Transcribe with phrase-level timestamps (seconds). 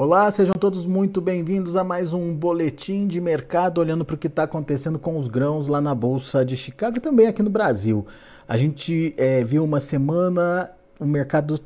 [0.00, 4.28] Olá, sejam todos muito bem-vindos a mais um boletim de mercado, olhando para o que
[4.28, 8.06] está acontecendo com os grãos lá na Bolsa de Chicago e também aqui no Brasil.
[8.46, 11.58] A gente é, viu uma semana o mercado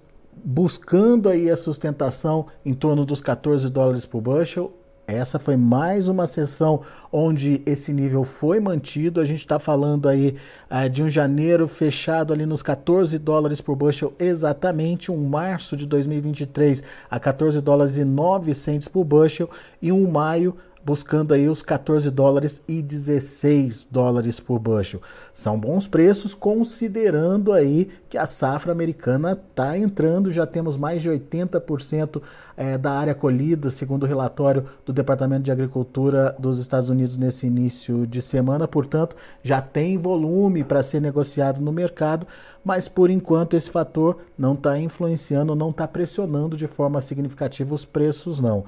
[0.42, 4.72] buscando aí a sustentação em torno dos 14 dólares por bushel,
[5.12, 9.20] essa foi mais uma sessão onde esse nível foi mantido.
[9.20, 10.36] A gente está falando aí
[10.70, 15.86] uh, de um janeiro fechado ali nos 14 dólares por bushel, exatamente um março de
[15.86, 18.52] 2023 a 14 dólares e 9
[18.90, 25.00] por bushel e um maio buscando aí os 14 dólares e 16 dólares por bushel.
[25.32, 31.08] São bons preços considerando aí que a safra americana está entrando, já temos mais de
[31.08, 32.20] 80%
[32.56, 37.46] é, da área colhida, segundo o relatório do Departamento de Agricultura dos Estados Unidos nesse
[37.46, 42.26] início de semana, portanto, já tem volume para ser negociado no mercado,
[42.64, 47.84] mas por enquanto esse fator não está influenciando, não está pressionando de forma significativa os
[47.84, 48.64] preços não.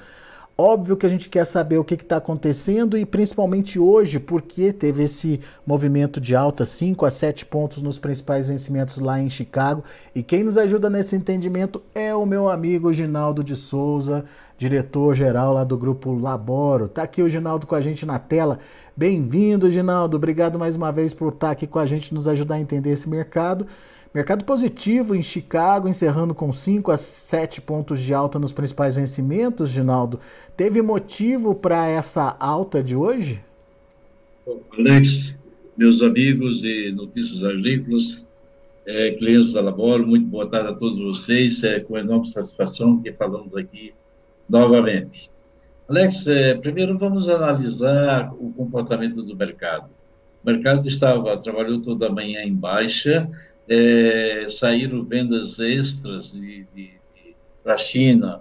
[0.57, 5.03] Óbvio que a gente quer saber o que está acontecendo e principalmente hoje, porque teve
[5.03, 9.83] esse movimento de alta 5 a 7 pontos nos principais vencimentos lá em Chicago.
[10.15, 14.25] E quem nos ajuda nesse entendimento é o meu amigo Ginaldo de Souza,
[14.57, 16.87] diretor-geral lá do grupo Laboro.
[16.87, 18.61] Tá aqui o Ginaldo com a gente na tela.
[18.97, 20.17] Bem-vindo, Ginaldo.
[20.17, 22.91] Obrigado mais uma vez por estar tá aqui com a gente, nos ajudar a entender
[22.91, 23.67] esse mercado.
[24.15, 29.71] Mercado positivo em Chicago, encerrando com 5 a 7 pontos de alta nos principais vencimentos,
[29.71, 30.21] Ginaldo.
[30.57, 33.43] Teve motivo para essa alta de hoje?
[34.79, 35.43] Alex,
[35.77, 38.29] meus amigos e notícias agrícolas,
[38.87, 41.65] é, clientes da Labor, muito boa tarde a todos vocês.
[41.65, 43.93] É com enorme satisfação que falamos aqui
[44.49, 45.29] novamente.
[45.89, 49.91] Alex, é, primeiro vamos analisar o comportamento do mercado.
[50.45, 53.29] O mercado estava, trabalhou toda a manhã em baixa,
[53.69, 58.41] é, saíram vendas extras de, de, de para a China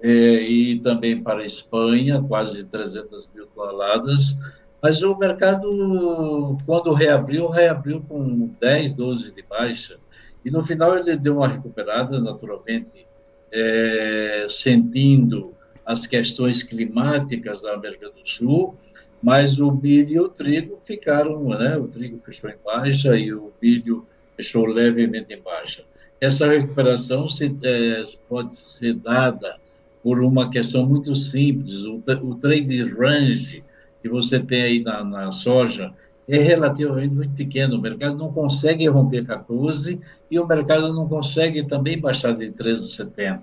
[0.00, 4.38] é, e também para a Espanha, quase 300 mil toneladas,
[4.80, 9.98] mas o mercado, quando reabriu, reabriu com 10, 12 de baixa,
[10.44, 13.06] e no final ele deu uma recuperada, naturalmente,
[13.50, 15.52] é, sentindo
[15.84, 18.76] as questões climáticas da América do Sul,
[19.20, 23.52] mas o milho e o trigo ficaram, né, o trigo fechou em baixa e o
[23.60, 24.06] milho
[24.38, 25.82] fechou levemente em baixa.
[26.20, 29.56] Essa recuperação se, é, pode ser dada
[30.02, 31.84] por uma questão muito simples.
[31.84, 33.64] O, o trade range
[34.00, 35.92] que você tem aí na, na soja
[36.28, 37.76] é relativamente muito pequeno.
[37.76, 40.00] O mercado não consegue romper 14
[40.30, 43.40] e o mercado não consegue também baixar de 13,70.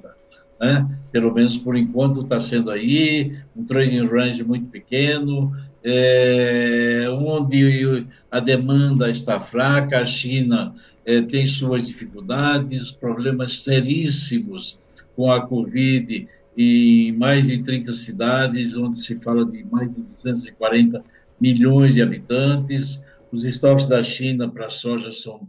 [0.59, 0.87] Né?
[1.11, 8.39] Pelo menos por enquanto está sendo aí um trading range muito pequeno, é, onde a
[8.39, 10.73] demanda está fraca, a China
[11.05, 14.79] é, tem suas dificuldades, problemas seríssimos
[15.15, 16.27] com a Covid
[16.57, 21.03] em mais de 30 cidades, onde se fala de mais de 240
[21.39, 23.03] milhões de habitantes.
[23.31, 25.47] Os estoques da China para soja são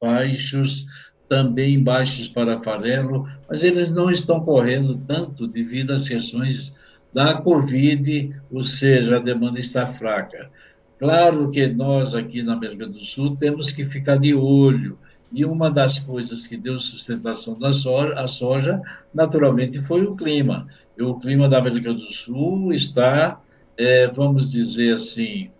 [0.00, 0.86] baixos,
[1.28, 6.74] também baixos para farelo, mas eles não estão correndo tanto devido às questões
[7.12, 10.50] da Covid, ou seja, a demanda está fraca.
[10.98, 14.98] Claro que nós aqui na América do Sul temos que ficar de olho,
[15.32, 18.80] e uma das coisas que deu sustentação da soja, soja,
[19.12, 20.68] naturalmente, foi o clima.
[20.96, 23.40] E o clima da América do Sul está,
[23.76, 25.50] é, vamos dizer assim,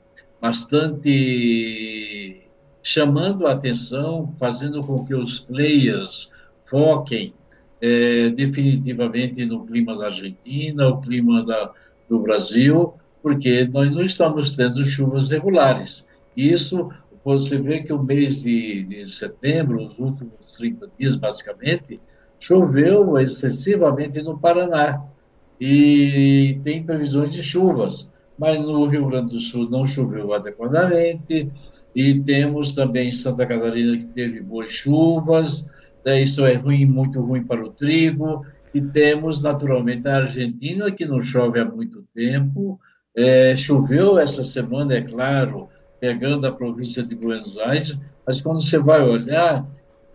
[0.41, 2.44] bastante
[2.85, 6.31] chamando a atenção, fazendo com que os players
[6.65, 7.33] foquem
[7.81, 11.73] é, definitivamente no clima da Argentina, o clima da,
[12.07, 16.07] do Brasil, porque nós não estamos tendo chuvas regulares.
[16.37, 16.91] Isso,
[17.25, 21.99] você vê que o mês de, de setembro, os últimos 30 dias, basicamente,
[22.39, 25.03] choveu excessivamente no Paraná.
[25.59, 28.09] E tem previsões de chuvas,
[28.39, 31.51] mas no Rio Grande do Sul não choveu adequadamente,
[31.95, 35.69] e temos também Santa Catarina que teve boas chuvas,
[36.05, 38.45] né, isso é ruim, muito ruim para o trigo,
[38.75, 42.79] e temos naturalmente a Argentina, que não chove há muito tempo,
[43.17, 45.69] é, choveu essa semana, é claro,
[46.01, 49.65] pegando a província de Buenos Aires, mas quando você vai olhar,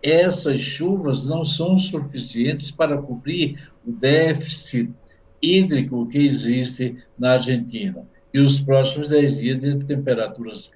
[0.03, 4.93] essas chuvas não são suficientes para cobrir o déficit
[5.41, 8.05] hídrico que existe na Argentina.
[8.33, 10.71] E os próximos 10 dias de temperaturas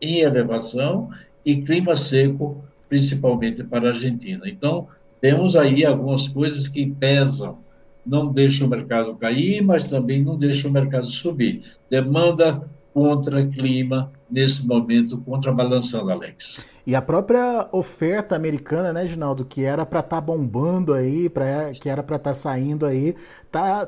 [0.00, 1.10] em elevação
[1.44, 4.42] e clima seco principalmente para a Argentina.
[4.46, 4.86] Então,
[5.20, 7.58] temos aí algumas coisas que pesam,
[8.04, 11.62] não deixam o mercado cair, mas também não deixam o mercado subir.
[11.90, 16.64] Demanda contra clima nesse momento, contrabalançando, Alex.
[16.86, 21.72] E a própria oferta americana, né, Ginaldo, que era para estar tá bombando aí, pra,
[21.72, 23.14] que era para estar tá saindo aí,
[23.52, 23.86] tá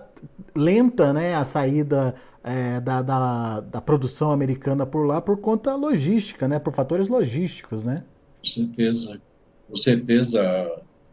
[0.55, 6.47] lenta, né, a saída é, da, da, da, produção americana por lá por conta logística,
[6.47, 8.05] né, por fatores logísticos, né?
[8.43, 9.23] Com certeza,
[9.71, 10.71] com certeza.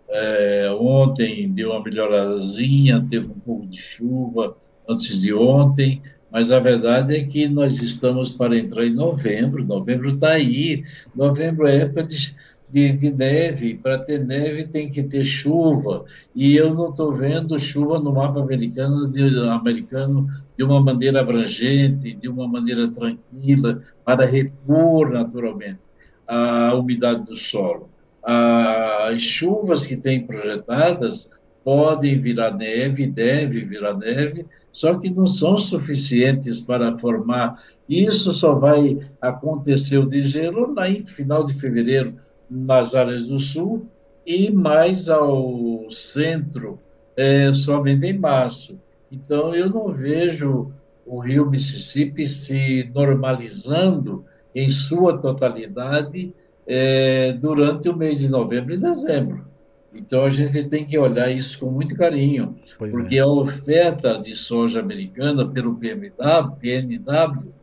[0.09, 4.57] É, ontem deu uma melhoradazinha, teve um pouco de chuva
[4.87, 6.01] antes de ontem,
[6.35, 10.83] mas a verdade é que nós estamos para entrar em novembro, novembro está aí,
[11.15, 12.35] novembro é época de,
[12.69, 16.03] de, de neve, para ter neve tem que ter chuva,
[16.35, 20.27] e eu não estou vendo chuva no mapa americano de, americano
[20.57, 25.79] de uma maneira abrangente, de uma maneira tranquila, para repor naturalmente
[26.27, 27.89] a umidade do solo.
[28.21, 31.31] As chuvas que têm projetadas
[31.65, 37.59] podem virar neve, deve virar neve, só que não são suficientes para formar.
[37.89, 42.13] Isso só vai acontecer o gelo lá em final de fevereiro
[42.47, 43.87] nas áreas do sul
[44.27, 46.77] e mais ao centro
[47.17, 48.79] é, somente em março.
[49.11, 50.71] Então eu não vejo
[51.03, 54.23] o rio Mississippi se normalizando
[54.53, 56.31] em sua totalidade
[56.67, 59.54] é, durante o mês de novembro e dezembro.
[59.95, 63.21] Então a gente tem que olhar isso com muito carinho, pois porque é.
[63.21, 66.11] a oferta de soja americana pelo PMW,
[66.59, 67.53] PNW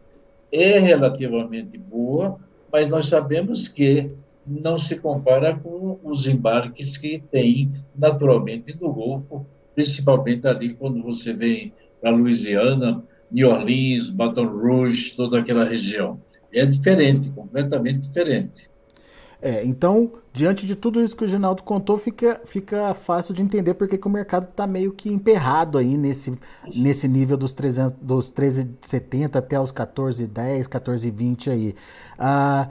[0.50, 2.38] é relativamente boa,
[2.72, 4.10] mas nós sabemos que
[4.46, 11.32] não se compara com os embarques que tem naturalmente no Golfo, principalmente ali quando você
[11.32, 16.20] vem para Louisiana, New Orleans, Baton Rouge, toda aquela região.
[16.52, 18.68] É diferente, completamente diferente.
[19.40, 23.74] É, então, diante de tudo isso que o Ginaldo contou, fica, fica fácil de entender
[23.74, 26.36] porque que o mercado está meio que emperrado aí nesse,
[26.74, 31.74] nesse nível dos, 300, dos 13,70 até os 14,10, 14,20 aí.
[32.18, 32.68] Ah,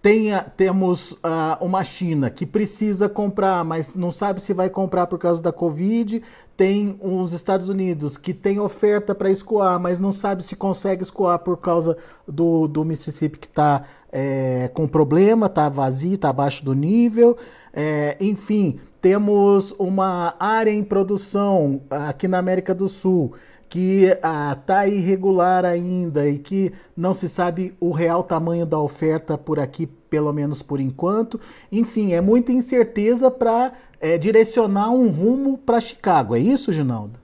[0.00, 5.18] tenha, temos uh, uma China que precisa comprar, mas não sabe se vai comprar por
[5.18, 6.22] causa da Covid.
[6.56, 11.40] Tem os Estados Unidos que tem oferta para escoar, mas não sabe se consegue escoar
[11.40, 11.96] por causa
[12.26, 13.82] do, do Mississippi que está
[14.18, 17.36] é, com problema, está vazio, está abaixo do nível.
[17.70, 23.34] É, enfim, temos uma área em produção aqui na América do Sul
[23.68, 29.36] que está ah, irregular ainda e que não se sabe o real tamanho da oferta
[29.36, 31.38] por aqui, pelo menos por enquanto.
[31.70, 36.34] Enfim, é muita incerteza para é, direcionar um rumo para Chicago.
[36.34, 37.18] É isso, Ginaldo?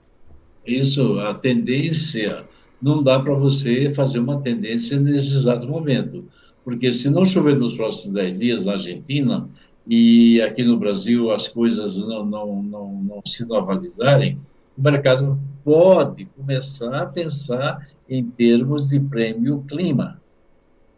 [0.67, 2.43] Isso, a tendência,
[2.79, 6.25] não dá para você fazer uma tendência nesse exato momento.
[6.63, 9.49] Porque se não chover nos próximos 10 dias na Argentina
[9.87, 14.39] e aqui no Brasil as coisas não, não, não, não se normalizarem,
[14.77, 20.21] o mercado pode começar a pensar em termos de prêmio clima.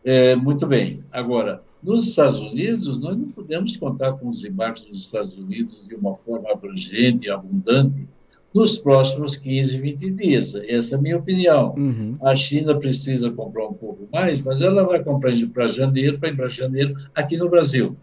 [0.04, 1.04] É, muito bem.
[1.12, 5.96] Agora, nos Estados Unidos, nós não podemos contar com os embarques dos Estados Unidos de
[5.96, 8.08] uma forma abrangente e abundante
[8.56, 10.56] nos próximos 15, 20 dias.
[10.56, 11.75] Essa é a minha opinião.
[11.78, 12.18] Uhum.
[12.24, 16.36] A China precisa comprar um pouco mais, mas ela vai comprar para janeiro, para ir
[16.38, 17.98] para janeiro, aqui no Brasil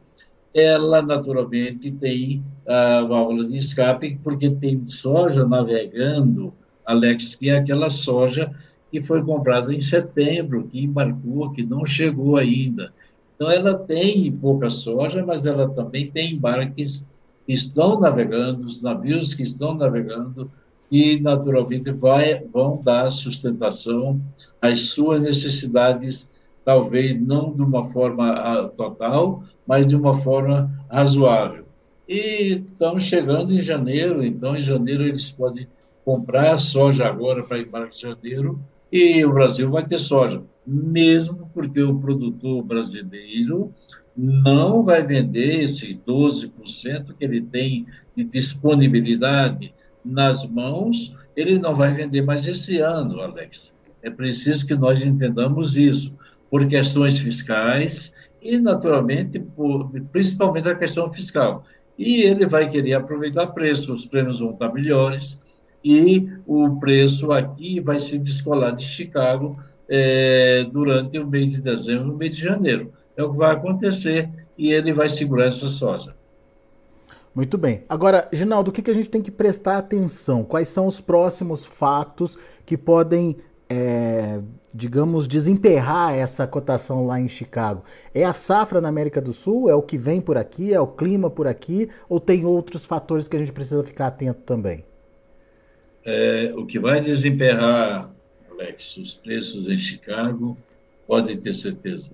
[0.55, 6.53] ela naturalmente tem a válvula de escape, porque tem soja navegando,
[6.85, 8.53] Alex, que é aquela soja
[8.91, 12.93] que foi comprada em setembro, que embarcou, que não chegou ainda.
[13.35, 17.12] Então, ela tem pouca soja, mas ela também tem embarques que
[17.47, 20.51] estão navegando, os navios que estão navegando,
[20.91, 24.21] e naturalmente vai, vão dar sustentação
[24.61, 26.31] às suas necessidades,
[26.65, 31.65] talvez não de uma forma ah, total, mas de uma forma razoável.
[32.07, 35.67] E estamos chegando em janeiro, então em janeiro eles podem
[36.05, 38.61] comprar soja agora para embarque de janeiro
[38.93, 43.73] e o Brasil vai ter soja, mesmo porque o produtor brasileiro
[44.17, 51.93] não vai vender esses 12% que ele tem de disponibilidade nas mãos, ele não vai
[51.93, 53.77] vender mais esse ano, Alex.
[54.03, 56.17] É preciso que nós entendamos isso,
[56.51, 61.65] por questões fiscais, e, naturalmente, por, principalmente a questão fiscal.
[61.97, 65.41] E ele vai querer aproveitar preço, os prêmios vão estar melhores,
[65.85, 72.07] e o preço aqui vai se descolar de Chicago é, durante o mês de dezembro,
[72.07, 72.93] no mês de janeiro.
[73.17, 76.15] É o que vai acontecer e ele vai segurar essa soja.
[77.35, 77.83] Muito bem.
[77.89, 80.45] Agora, Ginaldo, o que, que a gente tem que prestar atenção?
[80.45, 83.37] Quais são os próximos fatos que podem
[83.71, 84.41] é,
[84.75, 87.83] digamos, desemperrar essa cotação lá em Chicago?
[88.15, 89.71] É a safra na América do Sul?
[89.71, 90.75] É o que vem por aqui?
[90.75, 91.89] É o clima por aqui?
[92.09, 94.85] Ou tem outros fatores que a gente precisa ficar atento também?
[96.05, 98.11] É, o que vai desemperrar,
[98.51, 100.57] Alex, os preços em Chicago,
[101.07, 102.13] podem ter certeza,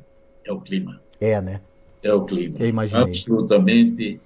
[0.49, 1.01] é o clima.
[1.21, 1.61] É, né?
[2.03, 2.57] É o clima.
[2.59, 3.03] Eu imaginei.
[3.03, 4.21] Absolutamente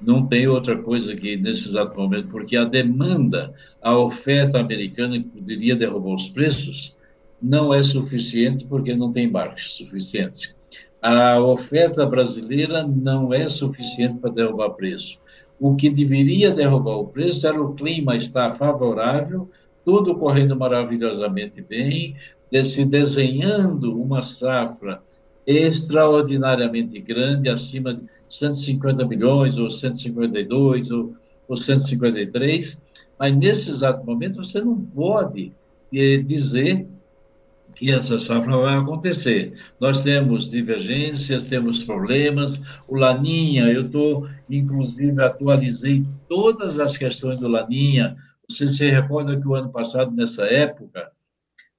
[0.00, 5.28] não tem outra coisa que nesse exato momento, porque a demanda, a oferta americana que
[5.28, 6.96] poderia derrubar os preços,
[7.40, 10.54] não é suficiente porque não tem embarques suficientes.
[11.02, 15.22] A oferta brasileira não é suficiente para derrubar preço.
[15.58, 19.50] O que deveria derrubar o preço era o clima estar favorável,
[19.84, 22.16] tudo correndo maravilhosamente bem,
[22.64, 25.02] se desenhando uma safra
[25.50, 31.14] extraordinariamente grande, acima de 150 milhões, ou 152, ou,
[31.48, 32.78] ou 153,
[33.18, 35.52] mas nesse exato momento você não pode
[35.92, 36.86] eh, dizer
[37.74, 39.54] que essa safra vai acontecer.
[39.80, 42.62] Nós temos divergências, temos problemas.
[42.86, 48.16] O Laninha, eu estou, inclusive, atualizei todas as questões do Laninha.
[48.48, 51.10] Você se recorda que o ano passado, nessa época,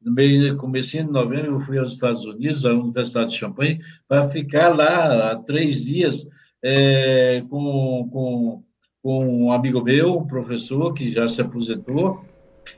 [0.04, 4.26] no mês, comecinho de novembro, eu fui aos Estados Unidos, à Universidade de Champagne, para
[4.26, 6.30] ficar lá há três dias
[6.64, 8.64] é, com, com,
[9.02, 12.24] com um amigo meu, um professor que já se aposentou,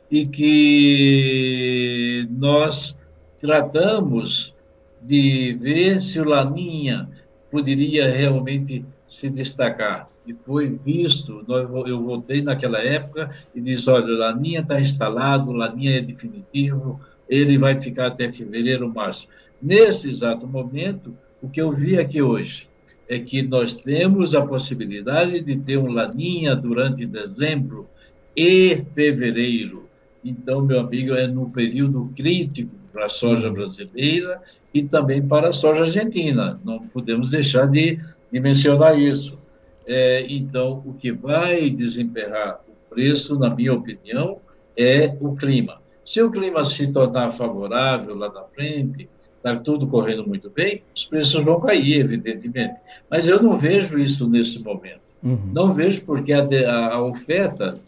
[0.10, 3.00] e que nós
[3.40, 4.56] tratamos
[5.02, 7.10] de ver se o Laninha
[7.52, 10.10] poderia realmente se destacar.
[10.26, 11.46] E foi visto,
[11.86, 17.02] eu voltei naquela época e disse, olha, o Laninha está instalado, o Laninha é definitivo,
[17.30, 19.28] ele vai ficar até fevereiro, março.
[19.62, 22.68] Nesse exato momento, o que eu vi aqui hoje
[23.08, 27.88] é que nós temos a possibilidade de ter um Laninha durante dezembro
[28.36, 29.88] e fevereiro.
[30.24, 34.42] Então, meu amigo, é no período crítico para a soja brasileira
[34.74, 36.60] e também para a soja argentina.
[36.64, 38.00] Não podemos deixar de,
[38.32, 39.40] de mencionar isso.
[39.86, 44.40] É, então, o que vai desemperrar o preço, na minha opinião,
[44.78, 45.83] é o clima.
[46.06, 49.08] Se o clima se tornar favorável lá na frente,
[49.38, 52.80] está tudo correndo muito bem, os preços vão cair, evidentemente.
[53.10, 55.02] Mas eu não vejo isso nesse momento.
[55.22, 55.52] Uhum.
[55.54, 56.46] Não vejo porque a,
[56.94, 57.80] a, oferta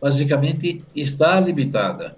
[0.00, 2.16] basicamente está limitada.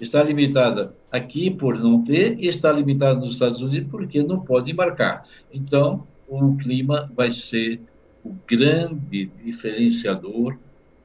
[0.00, 4.72] Está limitada aqui por não ter e está limitada nos Estados Unidos porque não pode
[4.72, 5.24] embarcar.
[5.52, 7.80] Então, o clima vai ser
[8.24, 10.56] o grande diferenciador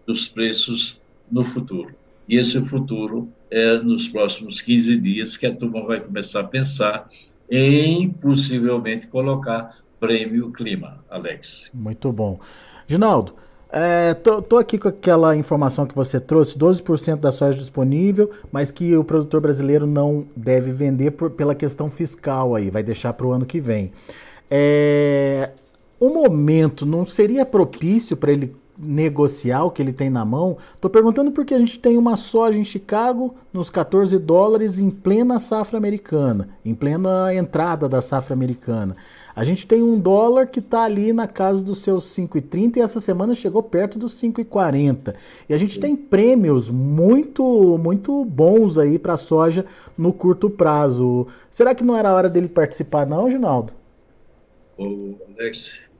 [0.06, 1.94] dos preços no futuro.
[2.28, 7.10] E esse futuro é nos próximos 15 dias que a turma vai começar a pensar
[7.50, 11.70] em possivelmente colocar prêmio clima, Alex.
[11.74, 12.40] Muito bom.
[12.88, 13.34] Ginaldo,
[13.72, 14.16] é,
[14.60, 19.42] aqui com aquela informação que você trouxe, 12% da soja disponível, mas que o produtor
[19.42, 23.60] brasileiro não deve vender por, pela questão fiscal aí, vai deixar para o ano que
[23.60, 23.92] vem.
[24.50, 25.52] É,
[26.00, 30.58] o momento não seria propício para ele negociar o que ele tem na mão?
[30.74, 35.40] Estou perguntando porque a gente tem uma soja em Chicago nos 14 dólares em plena
[35.40, 38.96] safra americana, em plena entrada da safra americana.
[39.36, 43.00] A gente tem um dólar que está ali na casa dos seus 5,30 e essa
[43.00, 45.16] semana chegou perto dos 5,40.
[45.48, 49.66] E a gente tem prêmios muito, muito bons aí para a soja
[49.98, 51.28] no curto prazo.
[51.50, 53.74] Será que não era hora dele participar, não, Ginaldo?
[54.78, 55.92] Ô, Alex,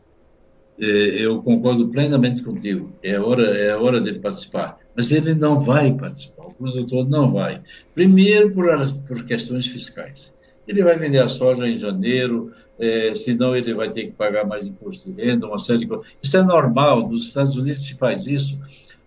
[0.80, 2.92] eu concordo plenamente contigo.
[3.04, 4.78] É hora, é hora dele participar.
[4.96, 6.48] Mas ele não vai participar.
[6.48, 7.62] O produtor não vai.
[7.94, 8.66] Primeiro por,
[9.08, 10.38] por questões fiscais.
[10.68, 14.68] Ele vai vender a soja em janeiro, é, senão ele vai ter que pagar mais
[14.68, 16.06] imposto de renda, uma série de coisas.
[16.22, 17.10] Isso é normal.
[17.10, 18.60] Nos Estados Unidos se faz isso.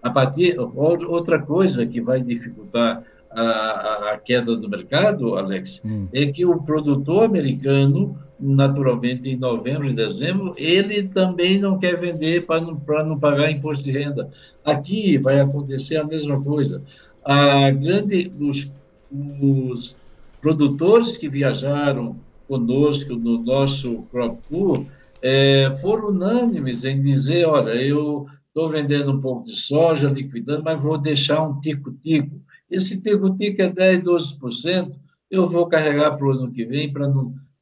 [0.03, 6.09] A partir outra coisa que vai dificultar a, a queda do mercado, Alex, hum.
[6.13, 12.45] é que o produtor americano naturalmente em novembro e dezembro, ele também não quer vender
[12.45, 14.29] para não, não pagar imposto de renda.
[14.65, 16.83] Aqui vai acontecer a mesma coisa.
[17.25, 18.77] A grande, os,
[19.13, 19.97] os
[20.41, 22.17] produtores que viajaram
[22.49, 24.87] conosco no nosso Crop Tour
[25.23, 30.83] é, foram unânimes em dizer, olha, eu estou vendendo um pouco de soja, liquidando, mas
[30.83, 32.41] vou deixar um tico-tico.
[32.73, 34.95] Esse tico-tico é 10, 12%,
[35.31, 37.13] eu vou carregar para o ano que vem para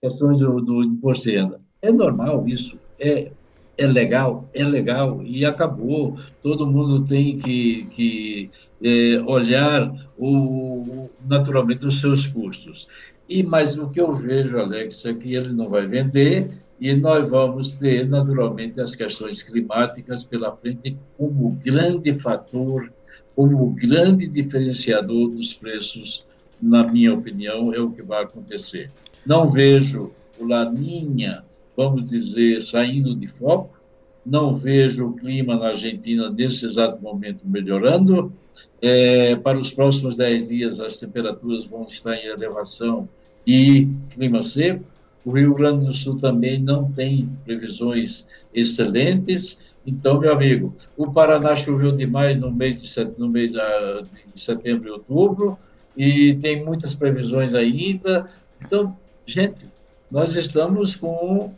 [0.00, 1.60] questões do, do imposto de renda.
[1.82, 3.32] É normal isso, é,
[3.76, 6.16] é legal, é legal e acabou.
[6.40, 8.50] Todo mundo tem que, que
[8.82, 12.86] é, olhar o, naturalmente os seus custos.
[13.28, 17.28] E mas o que eu vejo, Alex, é que ele não vai vender e nós
[17.28, 22.90] vamos ter naturalmente as questões climáticas pela frente como grande fator,
[23.36, 26.24] como grande diferenciador dos preços.
[26.60, 28.90] Na minha opinião, é o que vai acontecer.
[29.26, 31.44] Não vejo o Laninha,
[31.76, 33.78] vamos dizer, saindo de foco,
[34.24, 38.32] não vejo o clima na Argentina nesse exato momento melhorando.
[38.80, 43.08] É, para os próximos 10 dias, as temperaturas vão estar em elevação
[43.46, 44.84] e clima seco.
[45.24, 49.60] O Rio Grande do Sul também não tem previsões excelentes.
[49.86, 53.18] Então, meu amigo, o Paraná choveu demais no mês de, set...
[53.18, 55.58] no mês ah, de setembro e outubro
[55.96, 58.30] e tem muitas previsões ainda.
[58.64, 58.96] Então,
[59.26, 59.66] gente,
[60.10, 61.52] nós estamos com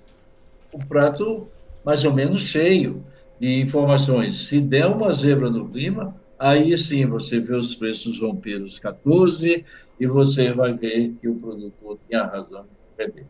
[0.73, 1.47] o prato
[1.85, 3.04] mais ou menos cheio
[3.38, 4.35] de informações.
[4.49, 9.64] Se der uma zebra no clima, aí sim você vê os preços romper os 14
[9.99, 13.26] e você vai ver que o produtor tinha razão em vender.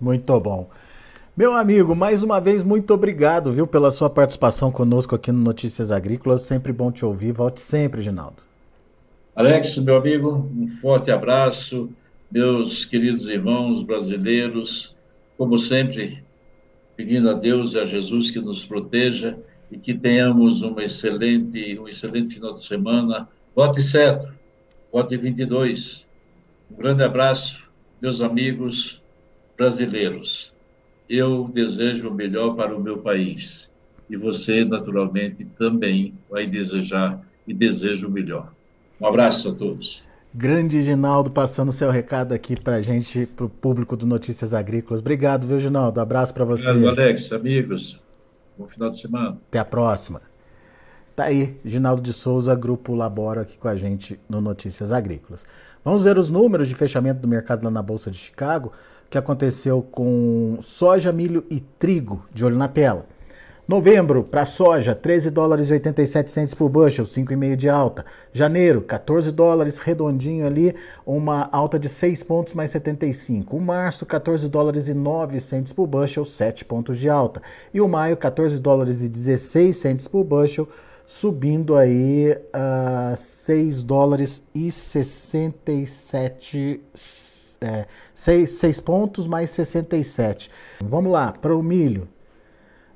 [0.00, 0.70] Muito bom.
[1.36, 5.92] Meu amigo, mais uma vez, muito obrigado, viu, pela sua participação conosco aqui no Notícias
[5.92, 6.42] Agrícolas.
[6.42, 7.32] Sempre bom te ouvir.
[7.32, 8.42] Volte sempre, Ginaldo.
[9.34, 11.90] Alex, meu amigo, um forte abraço.
[12.30, 14.96] Meus queridos irmãos brasileiros,
[15.38, 16.22] como sempre,
[16.96, 19.38] pedindo a Deus e a Jesus que nos proteja
[19.70, 23.28] e que tenhamos uma excelente, um excelente final de semana.
[23.54, 24.32] Vote certo,
[24.92, 26.08] vote 22.
[26.70, 27.68] Um grande abraço,
[28.00, 28.99] meus amigos
[29.60, 30.54] brasileiros.
[31.06, 33.70] Eu desejo o melhor para o meu país
[34.08, 38.50] e você, naturalmente, também vai desejar e deseja o melhor.
[38.98, 40.08] Um abraço a todos.
[40.32, 45.00] Grande Ginaldo passando seu recado aqui para gente, para o público do Notícias Agrícolas.
[45.00, 46.00] Obrigado, viu, Ginaldo?
[46.00, 46.70] Abraço para você.
[46.70, 47.30] Obrigado, Alex.
[47.30, 48.00] Amigos,
[48.56, 49.38] bom final de semana.
[49.48, 50.22] Até a próxima.
[51.14, 55.44] Tá aí, Ginaldo de Souza, Grupo Labora, aqui com a gente no Notícias Agrícolas.
[55.84, 58.72] Vamos ver os números de fechamento do mercado lá na Bolsa de Chicago,
[59.10, 63.04] que aconteceu com soja, milho e trigo, de olho na tela.
[63.70, 68.04] Novembro, para soja, 13 dólares e 87 centes por bushel, 5,5 de alta.
[68.32, 70.74] Janeiro, 14 dólares, redondinho ali,
[71.06, 73.56] uma alta de 6 pontos mais 75.
[73.56, 77.40] O março, 14 dólares e 9 centes por bushel, 7 pontos de alta.
[77.72, 80.68] E o maio, 14 dólares e 16 centes por bushel,
[81.06, 86.82] subindo aí a uh, 6 dólares e 67
[87.60, 90.50] é, 6, 6 pontos mais 67.
[90.80, 92.08] Vamos lá, para o milho.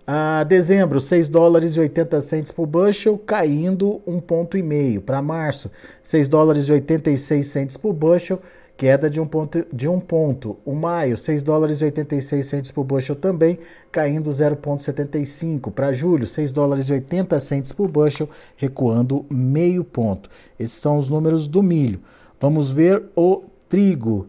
[0.06, 5.00] A dezembro, 6 dólares e 80 centes por bushel, caindo um ponto e meio.
[5.00, 5.70] Para março,
[6.02, 8.38] 6 dólares e 86 centes por bushel,
[8.76, 9.64] queda de um ponto.
[9.72, 10.58] De um ponto.
[10.62, 13.58] O maio, 6 dólares e 86 centes por bushel também,
[13.90, 15.72] caindo 0,75.
[15.72, 20.28] Para julho, 6 dólares e 80 centes por bushel, recuando meio ponto.
[20.58, 22.00] Esses são os números do milho.
[22.38, 24.28] Vamos ver o trigo.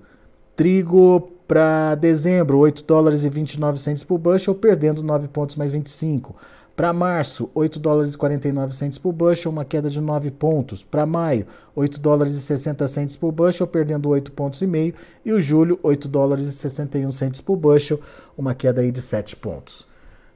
[0.56, 6.34] Trigo para dezembro, 8 dólares e 29 centos por bushel, perdendo 9 pontos mais 25.
[6.76, 10.82] Para março, 8 dólares e 49 centos por bushel, uma queda de 9 pontos.
[10.82, 14.94] Para maio, 8 dólares e 60 centos por bushel, perdendo 8 pontos e meio.
[15.26, 18.00] E o julho, 8 dólares e 61 centos por bushel,
[18.38, 19.86] uma queda aí de 7 pontos.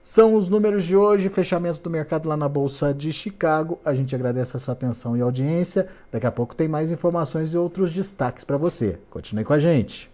[0.10, 3.78] São os números de hoje, fechamento do mercado lá na Bolsa de Chicago.
[3.86, 5.88] A gente agradece a sua atenção e audiência.
[6.12, 8.98] Daqui a pouco tem mais informações e outros destaques para você.
[9.12, 10.10] Continue com a gente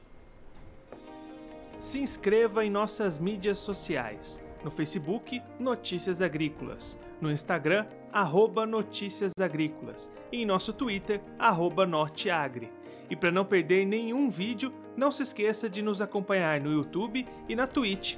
[1.79, 4.41] se inscreva em nossas mídias sociais.
[4.63, 6.99] No Facebook, Notícias Agrícolas.
[7.21, 10.11] No Instagram, arroba Notícias Agrícolas.
[10.31, 12.71] E em nosso Twitter, arroba Norteagri.
[13.07, 17.55] E para não perder nenhum vídeo, não se esqueça de nos acompanhar no YouTube e
[17.55, 18.17] na Twitch,